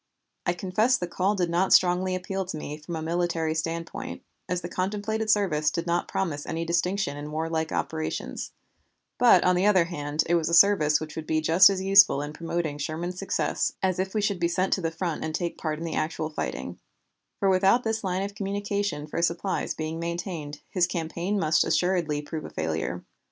[0.47, 4.61] I confess the call did not strongly appeal to me from a military viewpoint, as
[4.61, 8.51] the contemplated service did not promise any distinction in warlike operations;
[9.19, 12.23] but on the other hand, it was a service which would be just as useful
[12.23, 15.55] in promoting Sherman's success as if we should be sent to the front and take
[15.59, 16.79] part in the actual fighting,
[17.39, 22.43] for without this line of communication for supplies being maintained his campaign must assuredly prove
[22.45, 23.03] a failure.